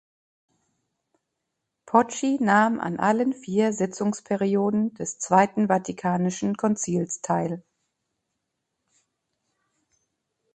Pocci 1.85 2.39
nahm 2.41 2.79
an 2.79 2.97
allen 2.99 3.33
vier 3.33 3.71
Sitzungsperioden 3.71 4.95
des 4.95 5.19
Zweiten 5.19 5.67
Vatikanischen 5.69 6.57
Konzils 6.57 7.21
teil. 7.21 7.61